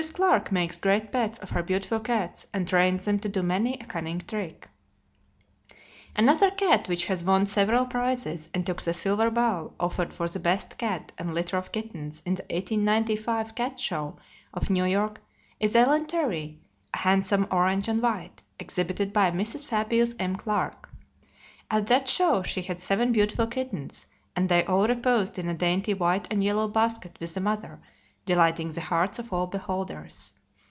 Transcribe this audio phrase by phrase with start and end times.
[0.13, 3.85] Clarke makes great pets of her beautiful cats, and trains them to do many a
[3.85, 4.67] cunning trick.
[6.15, 10.39] Another cat which has won several prizes, and took the silver bowl offered for the
[10.39, 14.17] best cat and litter of kittens in the 1895 cat show
[14.55, 15.21] of New York
[15.59, 16.57] is Ellen Terry,
[16.95, 19.67] a handsome orange and white, exhibited by Mrs.
[19.67, 20.35] Fabius M.
[20.35, 20.89] Clarke.
[21.69, 25.93] At that show she had seven beautiful kittens, and they all reposed in a dainty
[25.93, 27.79] white and yellow basket with the mother,
[28.23, 30.31] delighting the hearts of all beholders.